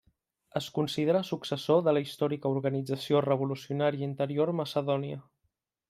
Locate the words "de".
1.89-1.93